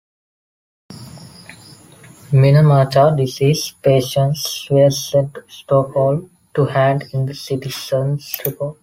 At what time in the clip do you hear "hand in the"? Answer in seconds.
6.65-7.35